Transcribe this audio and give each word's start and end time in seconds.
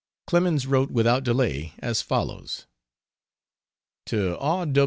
Clemens 0.25 0.65
wrote 0.65 0.89
without 0.89 1.23
delay, 1.23 1.75
as 1.77 2.01
follows: 2.01 2.65
To 4.07 4.35
R. 4.39 4.65